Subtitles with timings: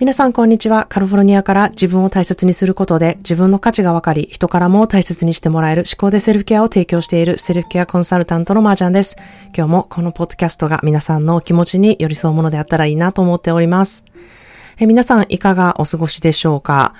[0.00, 0.86] 皆さんこんにちは。
[0.88, 9.16] カリフォルニアから自分を大切にすることで自分の価値が分かり、人からも大切にしてもらえる思考でセルフケアを提供しているセルフケアコンサルタントのマージャンです。
[9.56, 14.04] 今日もこのポッドキャストが皆さんの気持ちに寄り添うものであったらいいなと思っております。
[14.78, 16.94] え皆さんいかがお過ごしでしょうか？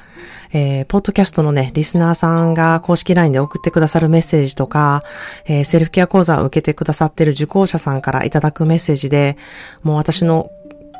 [0.50, 5.04] えー、ポッドキャストのね、リスナーさんが公式 LINE で送ってくださるメッセージとか、
[5.44, 9.36] えー、セルフケア講座を受けてくださっている受講者さんからいただくメッセージで、
[9.84, 10.50] もう私の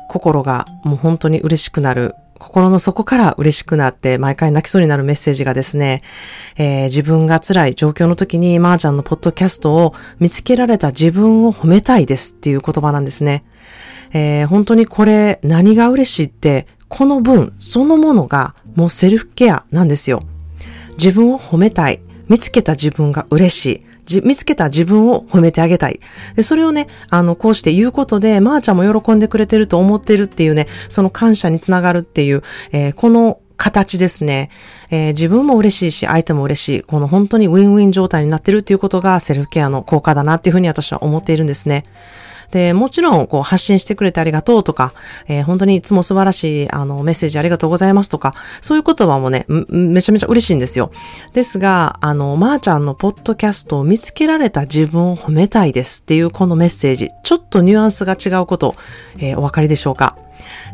[0.09, 6.01] 心がもう本当に嬉しくなる心の底から嬉しくなって毎回泣きそうになるメッセージがですね、
[6.57, 13.43] えー、自分が辛い状況の時にマージャンのポッドキャストを見つけられた自分を褒めたいですっていう言葉なんですね。
[14.11, 20.21] えー、本当にこれ何が嬉しいって、この文そのものがもうセルフケアなんですよ。
[20.93, 22.01] 自分を褒めたい。
[22.29, 23.88] 見つけた自分が嬉しい。
[24.23, 25.99] 見つけた自分を褒めてあげたい。
[26.35, 34.49] で、それをね、あの、こうして言うことで、まーちゃんも喜んでくれてると思ってるっていうね、その感謝につながるっていう、えー、この形ですね、
[34.89, 36.81] えー、自分も嬉しいし、相手も嬉しい。
[36.81, 41.83] この本当にウィンウィン状態になってるっていうことがセルフケアの効果だなっていうふうに私は思っているんですね。
[42.51, 44.93] で、もちろん、こう、発信してくれてありがとうとか、
[45.27, 50.91] えー、本当にいつも素晴らしい、あの、メッセージありがとうございますとか、そういう言葉もね、めちゃめちゃ嬉しいんですよ。
[51.33, 58.75] ですが、あの、まー、あ、ちゃんのポッドキャストを見つけられた自分を褒めたいですっていうこのメッセージ、ちょっとニュアンスが違うこと、
[59.19, 60.17] えー、お分かりでしょうか？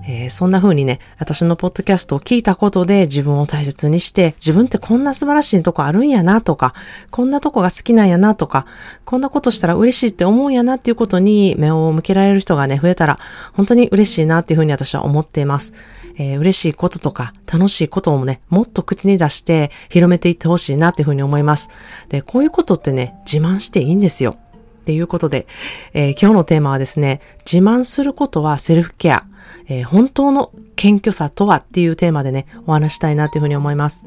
[0.07, 6.73] えー、そんな風にね、私のポッドキャストを聞いたことで自分を大切にして、自分ってこんな素晴らしいとこあるんやなとか、
[7.11, 8.65] こんなとこが好きなんやなとか、
[9.05, 13.19] こんなことしたら嬉しいって思うんやなっていうことに目を向けられる人がね、増えたら、
[13.53, 15.73] 本当に嬉しいなっていう風に私は思っています。
[16.17, 21.69] えー、嬉しいこととか楽しいこともね、もっと口に出して広めていってほしいなっていう風に思います。
[22.09, 24.31] で、こういうことってね、自慢していいんですよ。
[24.31, 25.47] っていうことで、
[25.93, 27.19] えー、今日のテーマはですね、
[27.51, 29.25] 自慢することはセルフケア。
[29.67, 34.05] えー、本当の謙虚さとはっていうテーマでね、お話したいなというふうに思います。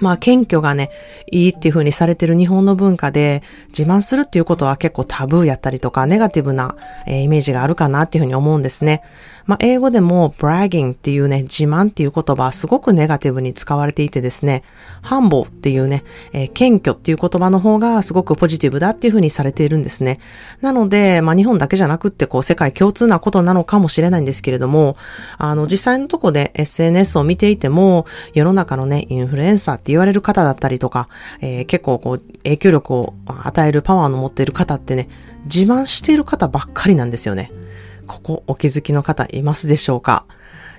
[0.00, 0.90] まあ、謙虚がね、
[1.30, 9.02] いいっていうふうにされてる日本の文化で、自慢するっていうことは結構タブーやったりとか、ネガティブな、えー、イメージがあるかなっていうふうに思うんですね。
[9.46, 14.62] まあ、英語でも bragging っていうね、自慢っていう言葉すごくネガティブに使われていてですね、
[15.02, 20.18] humble っていうね、えー、謙虚っていう言葉の方がすごくポジティブだっていう風にされているんですね。
[20.60, 24.96] なので、まあ、日本だけじゃなくってこう世界共通なことなのかもしれないんですけれども、
[25.36, 31.08] あの、実際のとこで SNS を見ていても、世の中のね、インフルエンサーって言われる方だったりとか、
[31.40, 35.08] えー、結構こう、影響力を与えるパワーの持っている方ってね、
[35.44, 37.50] 自慢している方ばっかりなんですよね。
[38.06, 40.24] ここお気づきの方いますでしょうか？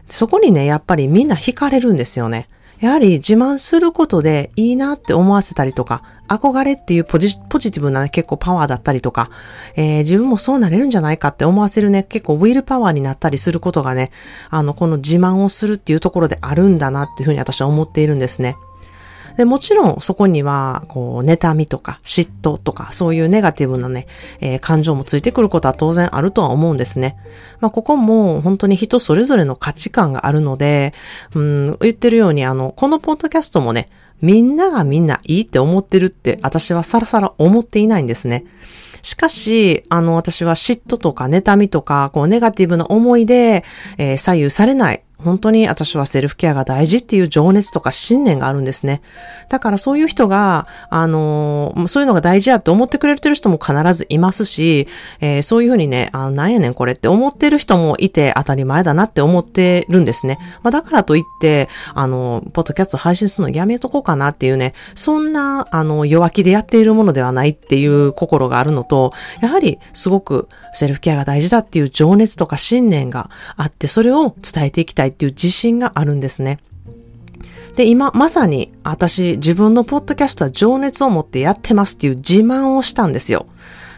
[0.10, 2.48] そこにね、やっぱりみんな惹かれるんですよね。
[2.82, 9.30] やはり自慢することでいいなって思わせたりとか、憧れっていうポジポジティブな、ね、結構パワーだったりとか、
[9.76, 14.12] えー、自分もそうなれるんじゃないかって思わせるね、結構ウィルパワーになったりすることがね、
[14.50, 18.58] あの、この自慢をするっていうところであるんだなっていうふうに私は思っているんですね。
[19.38, 24.08] で、もちろんそこには、こう、妬みとか嫉妬とか、そういうネガティブなね、
[24.40, 27.18] えー、感情もついてくることは当然あるとは思うんですね。
[27.60, 30.94] まあ、ここも本当に人それぞれの価値観があるので、
[31.34, 33.88] うん、言ってるように、あの、このポッドキャストもね、
[34.22, 38.46] みんながみんないいって思ってるって私はさらさら思っていないんですね。
[39.02, 43.64] しかし、あの、私は嫉妬とか妬みとか、こう、ネガティブな思いで、
[44.00, 49.02] えー、左右されない、本当に私はセルフケアが大事っていう情熱とか信念があるんですね。
[49.50, 54.88] だからそういう人が、あの、そういうのが大事やって思ってくれてる人も必ずいますし、
[55.22, 60.38] えー、そういうふうにね、あなんやねんこれって思ってる人もいて当たり前だなって思ってるんですね。
[60.62, 69.12] まあ、だからといって、あの、ポッドキャスト配信するのやめとこうかなっていうね、そんな、あの、弱気でやっているものではないっていう心があるのと、
[69.42, 76.60] やはりすごくセルフケアが大事だっていう情熱とか信念があって、それを伝えていきたいっていう自信があるんですね。
[77.76, 83.48] で、今、まさに私、自分のポッドキャストは情熱を持ってやってますっていう自慢をしたんですよ。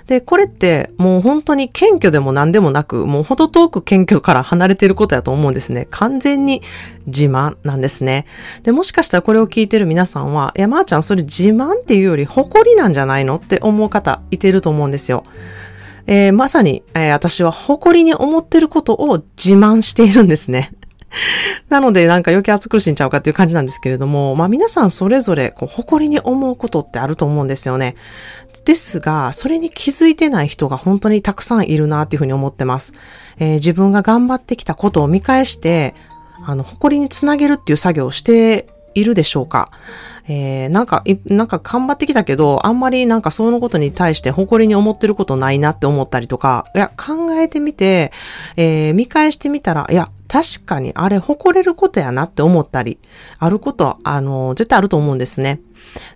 [0.08, 5.88] で、これってもう本当に謙虚でも何でもなく、もうほど遠く謙虚から離れていることやと思うんですね。
[5.92, 6.62] 完全に
[7.08, 8.26] 自慢なんですね。
[8.64, 13.36] で、もしかしたらこれを聞いてる皆さんは、いや、まーちゃんそれ自慢っていうより誇りなんじゃないの？
[13.36, 15.24] って思う方いてると思うんですよ。
[16.08, 20.72] えー、まさに、えー、私は誇りに思ってることを自慢しているんですね。
[21.70, 27.96] なのでなんか余計暑苦しいんちゃうかっていう感じなんですけれども、まあ皆さんそれぞれこう誇りに思うことってあると思うんですよね。
[28.66, 32.92] ですが、それに気づいてない人が本当にたくさんいるなっていうふうに思ってます。
[33.40, 35.96] えー、自分が頑張ってきたことを見返して、
[36.44, 39.70] あの、誇りにつなげるっていう作業をしているでしょうか
[40.30, 48.12] えー、なんか、なんか頑張ってきたけど、あんまりなんかそのことに対して誇りに思ってることないなって思ったりとか、いや、考えてみて、
[48.58, 53.00] えー、見返してみたら、いや、確かにあれ誇れることやなって思ったり、
[53.40, 55.62] あること、あの、絶対あると思うんですね。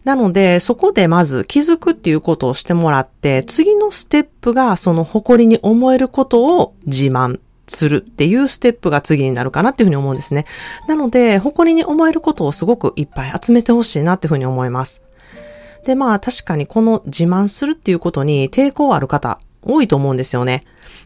[0.03, 10.45] なので、そこでまず気づくっていうことをしてもらって、次のステップがその誇りに思えることを自慢するっていうステップが次になるかなっていうふうに思うんですね。
[10.87, 15.01] なので、誇りに思えることをすごくいっぱい集めてほしいなっていうふうに思います。
[15.85, 20.61] で、まあ確かにこの自慢するっていうことに抵抗ある方多いと思うんですよね。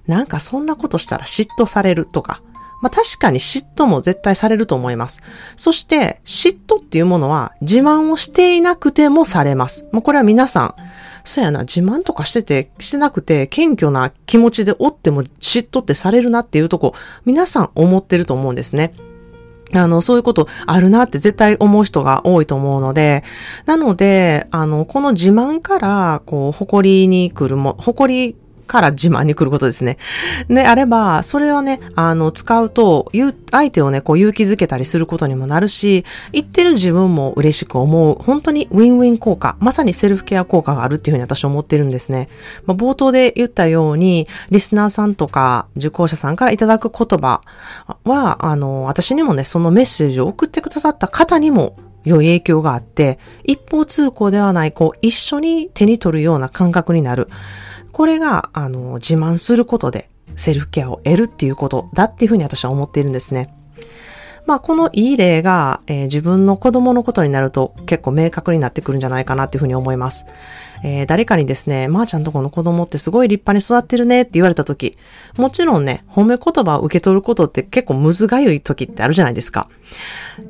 [0.08, 2.42] なんかそんなことしたら嫉妬されるとか。
[2.82, 5.22] まあ確かに嫉妬も絶対されると思います。
[5.56, 9.86] そして嫉妬っていうものは自慢をしていなくてもされます。
[9.92, 10.76] もうこれは皆さん、
[11.24, 16.94] そうやな、自慢とかしてて、してなくて、謙虚な気持ちでおっても嫉妬ってされるなっていうとこ、
[17.26, 18.94] 皆さん思ってると思うんですね。
[19.74, 23.24] あの、そういうことあるなって絶対思う人が多いと思うので、
[23.66, 28.36] なので、あの、この自慢から、こう、誇りに来るも、誇り
[28.66, 29.98] から自慢に来ることですね。
[30.48, 33.12] で、あれば、それをね、あの、使うと、
[33.52, 42.28] 相手をね、こう勇気づけたりすることにもなるし、言ってる自分も嬉しく思う、本当にウィンウィン効果、まさにセルフケア効果があるっていうふうに私は思ってるんですね。
[42.66, 47.42] まあ、冒頭で言ったように、リスナーさんとか受講者さんからいただく言葉
[48.04, 57.28] は、あの、私にもね、そのメッセージを送ってくださった方にも良い影響があって、一方通行ではない、こう、一緒に手に取るような感覚になる。
[57.96, 63.56] これが、あの、自慢することでセルフケアを得るっていうことだっていうふうに私は思っているんですね。
[64.46, 70.26] まあ、このいい例が、えー、自分の子供のことになると結構明確になってくるんじゃないかなっていうふうに思います。
[70.86, 74.96] えー、誰かにですね、まー、あ、ちゃんとこの子供ってすごい立派に育ってるねって言われた時、
[75.36, 79.68] もちろんね、褒め言葉を受け取ることって結構むずがゆい時ってあるじゃないですか。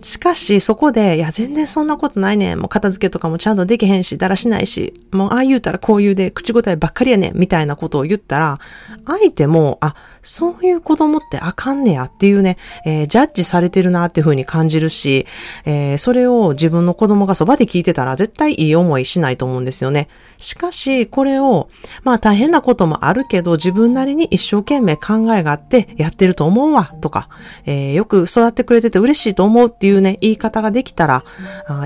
[0.02, 2.58] しかし、そこで、いや、全然そんなことないね。
[2.58, 8.58] もう片付けとかもちゃんとできへんし、だらしないし、もうああ言うたらこう言うで、口答えばっかりやねみたいなことを言ったら、
[9.06, 15.28] 相手も、あ、そういう子供ってあかんねやっていうね、えー、ジャッジされてるなっていうふうに感じるし、
[15.66, 20.10] えー、それを自分の子供がそばで聞いてたら絶対いい思いしないと思うんですよね。
[20.38, 21.70] しかし、これを、
[22.04, 27.30] まあ大変なこともあるけど、自分なりに一生懸命考えがあってやってると思うわ、とか、
[27.66, 31.24] えー、よく育ってくれてて嬉しいと思うっていうね、言い方ができたら、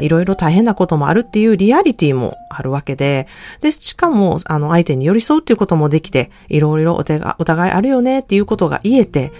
[0.02, 3.28] いろいろ大変なこともあるっていうリアリティもあるわけで、
[3.62, 9.32] で、しかも、あの、相手に寄り添うっていうこともできて、いろいろお互いあるよねっていうことが言えて、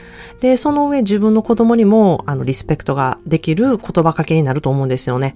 [0.42, 5.36] で、その上自分の子供にも、あの、リスペクトができる言葉かけになると思うんですよね。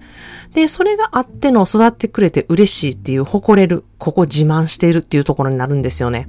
[0.54, 6.28] で、それがあっての育ってくれて嬉しいっていう誇れる、ここ自慢しているっていうところになるんですよね。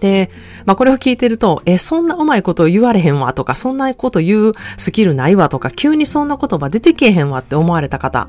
[0.00, 0.30] で、
[0.66, 8.28] まあこれを聞いてると、え、そんなうまいこと言われへんわとか、そんなこと言うスキルないわとか、急にそんな言葉出てけえへんわって思われた方、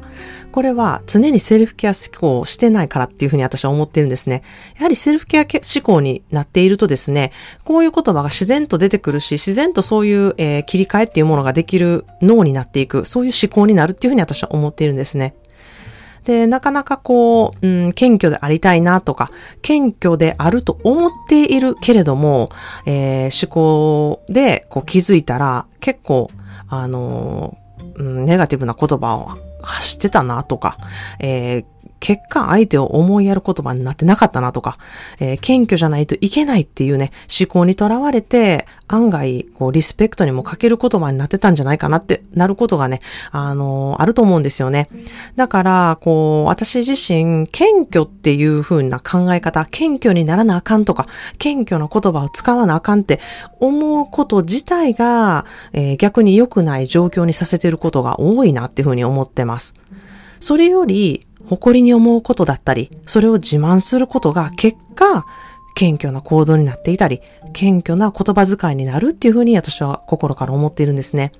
[0.53, 4.41] これは常にセルフケア思考をしてないからっていうふうに私は思ってるんですね。
[4.77, 7.31] やはりセルフケア思考になっているとですね、
[7.65, 15.35] こういう言葉が自然と出てくるし、自然とそういう、えー、切り替えっていうものができる脳になっていく、そういう思考になるっていうふうに私は思っているんですね。
[16.25, 19.29] で、なかなかこう、うん、謙虚でありたいなとか、
[19.61, 22.49] 謙虚であると思っているけれども、
[22.85, 26.29] えー、思考でこう気づいたら、結構、
[26.67, 27.57] あの
[27.95, 29.29] うん、ネガティブな言葉を
[29.61, 30.77] 発してたなとか、
[31.19, 31.65] えー、
[31.99, 34.77] 結果相手を思いやる言葉になってなかったなとか、
[35.19, 42.99] えー、謙虚じゃないといけないっていうね、思考にとらわれて、案外、こう、リスペクトにも欠ける言葉になってたんじゃないかなってなることがね、
[43.31, 44.87] あのー、あると思うんですよね。
[45.35, 53.19] だから、こう、私自身、謙虚っていう風な考え方、謙虚にならなあかんとか、謙虚な言葉を使わなあかんって
[53.59, 59.73] 思うこと自体が、えー、逆に良くない状況にさせてることが多いなっていう風に思ってます。
[60.39, 65.25] それより、誇りに思うことだったり、それを自慢することが結果、
[65.75, 67.21] 謙虚な行動になっていたり、
[67.53, 71.31] 謙虚な言葉遣いになるっていうふうに私は心から思っているんですね。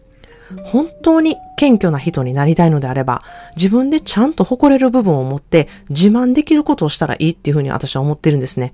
[0.65, 3.21] 本当に謙虚な人になりたいのであれば、
[3.55, 8.73] 自分でちゃんと誇れる部分を持って自慢できることをしたらいいっていうふうに私は思ってるんですね。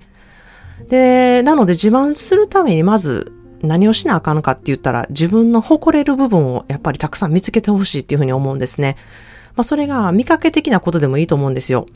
[0.88, 8.96] で、なので自慢するためにまず何をしなあかんかって言ったら自分の誇れる部分をやっぱりたくさん見つけてほしいっていうふうに思うんですね。
[9.56, 11.86] まあ、それが見かけ的なことでもいいと思うんですよ。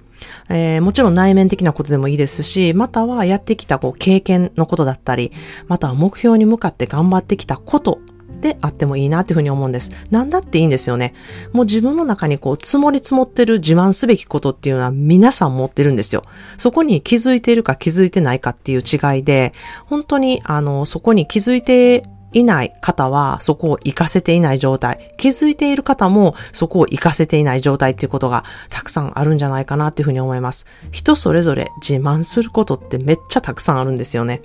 [0.48, 5.32] えー、もちろん内面的なことでもいいですし、またはやってきたこう経験のことだったり、
[5.68, 8.00] または目標に向かって頑張ってきたこと
[8.40, 9.90] であってもいいなというふうに思うんです。
[10.10, 11.14] なんだっていいんですよね。
[11.52, 16.22] もう自分の中にこう積もり積もってる自慢すべきことっていうのは皆さん持ってるんですよ。
[16.56, 19.52] そこに気づいているか気づいてないかっていう違いで、
[19.86, 25.12] 本当にあの、そこに気づいていない方はそこを活かせていない状態。
[25.16, 30.66] 気づいている方もそこを活かせていない状態っていうことがたくさんあるんじゃないかなっていうふうに思います。
[30.90, 34.42] 人それぞれ自慢することってめっちゃたくさんあるんですよね。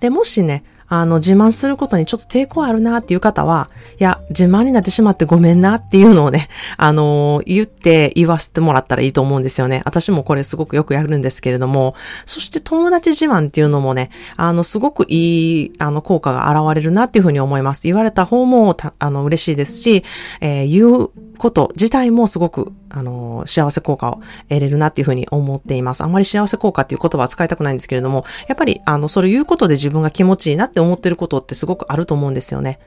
[0.00, 9.82] で、もしね、あの、自慢することにちょっと抵抗あるなっていう方は、いや、自慢になってしまってごめんなっていうのをね、 あの、言って言わせてもらったらいいと思うんですよね。
[9.84, 17.82] 私もこれすごくよくやるんですけれども、そして友達自慢っていうのもね、あの、すごくいい、あの、効果が現れるなっていうふうに思います。
[17.84, 20.04] 言われた方も、あの、嬉しいですし、
[20.40, 26.02] えー、言うこと自体もすごく、あの、幸せ効果を得れるなっていうふうに思っています。
[26.02, 32.78] あんまり幸せ効果っていう言葉は使いたくないんですけれども、やっぱり、あの、それ言うことで自分が気持ちいいなって思ってることってすごくあると思うんですよね。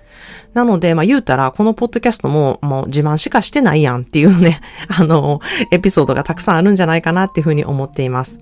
[0.54, 5.40] なので、まあ言うたら、このポッドキャストももう自慢しかしてないやんっていうね、 あの、
[5.72, 8.40] エピソードがたくさんあるんじゃないかなっていうふうに思っています。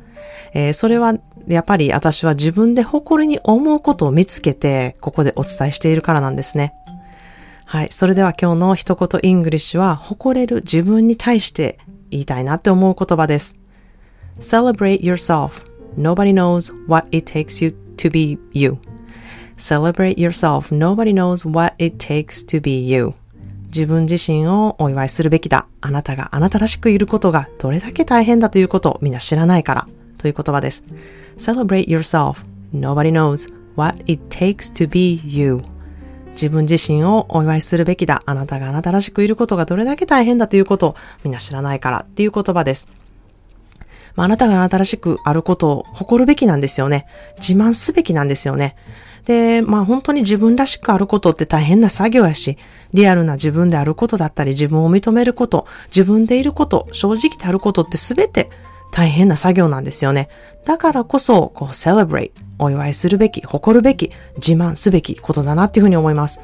[0.54, 1.14] えー、それは、
[1.48, 6.74] やっぱり私は自分で誇りに思うことを見つけて、ここでお伝えしているからなんですね。
[7.72, 7.92] はい。
[7.92, 11.78] それでは今日の一言イングリッシュは、誇れる自分に対して
[12.10, 13.60] 言いたいなって思う言葉です。
[14.40, 22.60] Celebrate yourself.Nobody knows what it takes you to be you.Celebrate yourself.Nobody knows what it takes to
[22.60, 23.14] be you.
[23.66, 25.68] 自分自身をお祝いするべきだ。
[25.82, 30.84] あなたがあなたらしくいることがどれだけ大変だということをみんな知らないからという言葉です。
[31.38, 35.62] Celebrate yourself.Nobody knows what it takes to be you.
[36.32, 38.22] 自分自身をお祝いするべきだ。
[38.26, 42.88] あなたがあなたらしくいることがどれだけ大変だということをみんな知らないからっていう言葉です。
[44.16, 47.06] まあ、あなたがあなたらしくあることを誇るべきなんですよね。
[47.38, 48.76] 自慢すべきなんですよね。
[49.26, 52.58] で、まあ本当に自分らしくあることって大変な作業やし、
[52.94, 58.50] リアルな自分であることだったり、自分を認めること、自分でいること、正直であることってすべて
[58.92, 60.30] 大変な作業なんですよね。
[60.66, 66.40] だからこそ、こう、celebrate、お祝いするべき、誇るべき、自慢すべきことだなっていうふうに思います。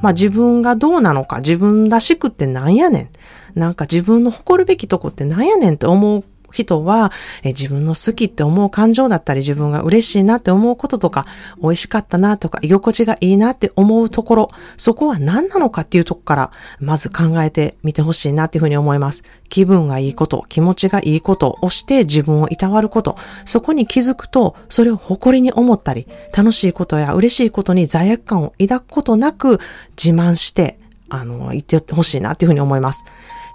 [0.00, 3.10] まあ自分がどうなのか、自分らしくってなんやね
[3.54, 3.58] ん。
[3.58, 7.12] なんか自分の誇るべきとこってなんやねんって思う人は、
[7.42, 11.24] え自分の好きって思う感情だったり、自分が嬉しいなって思うこととか、
[11.62, 16.50] 美味しかったなとか、居心地がいいなって思うところ、そこは何なのかっていうとこから、
[16.80, 19.22] まず考えてみてほしいなっていうふうに思います。
[19.48, 29.60] 気分がいいこと、気持ちがいいことをして自分をいたわること、そこに気づくと、それを誇りに思ったり、楽しいことや嬉しいことに罪悪感を抱くことなく、
[30.02, 30.78] 自慢して、
[31.08, 33.04] あの、言ってほしいなっていうふうに思います。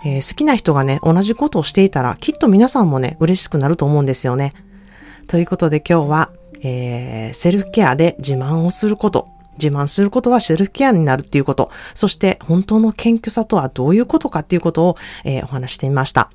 [0.06, 4.52] えー、好きな人がね、同じことをしていたら、きっと皆さんもね、嬉しくなると思うんですよね。
[5.28, 6.30] ということで今日は、
[6.62, 9.28] えー、セルフケアで自慢をすること。
[9.62, 11.70] 自慢することはセルフケアになるっていうこと。
[11.94, 16.32] そして本当の謙虚さとはどういうことかっていうことを、えー、お話してみました。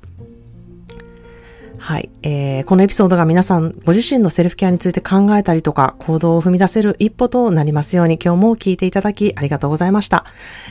[1.79, 10.25] はい、えー、このエピソードが皆さんご自身のセルフケアについて考えたりとか行動を踏み出せる一歩となりますように今日も聞いていただきありがとうございました。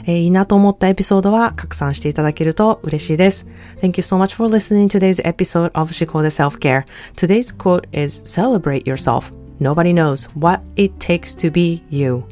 [0.04, 3.46] えー、いいなと思ったエピソードは拡散していただけると嬉しいです。
[3.80, 6.84] Thank you so much for listening today's episode of 思考で Self-Care.
[7.16, 9.32] Today's quote is Celebrate yourself.
[9.60, 12.24] Nobody knows what it takes to be you.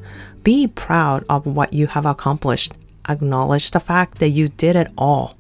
[0.45, 2.75] Be proud of what you have accomplished.
[3.09, 5.33] Acknowledge the fact that you did it all.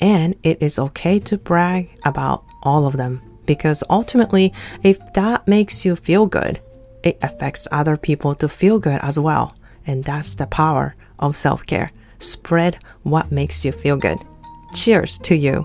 [0.00, 3.20] And it is okay to brag about all of them.
[3.46, 4.52] Because ultimately,
[4.82, 6.60] if that makes you feel good,
[7.02, 9.54] it affects other people to feel good as well.
[9.86, 11.88] And that's the power of self care.
[12.18, 14.18] Spread what makes you feel good.
[14.72, 15.64] Cheers to you.